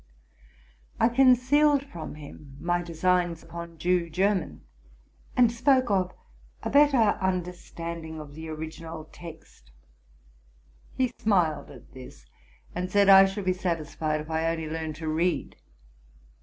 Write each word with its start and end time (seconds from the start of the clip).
I 0.99 1.09
concealed 1.09 1.83
from 1.85 2.15
him 2.15 2.57
my 2.59 2.81
designs 2.81 3.43
upon 3.43 3.77
Jew 3.77 4.09
German, 4.09 4.61
and 5.37 5.51
spoke 5.51 5.91
of 5.91 6.11
a 6.63 6.71
better 6.71 7.19
understa 7.21 7.79
anding 7.81 8.19
of 8.19 8.33
the 8.33 8.49
original 8.49 9.05
text. 9.11 9.69
He 10.97 11.11
smiled 11.19 11.69
at 11.69 11.91
this, 11.93 12.25
and 12.73 12.89
said 12.89 13.09
I 13.09 13.25
should 13.27 13.45
be 13.45 13.53
satisfied 13.53 14.21
if 14.21 14.31
I 14.31 14.49
only 14.51 14.67
learned 14.67 14.95
to 14.95 15.07
read. 15.07 15.55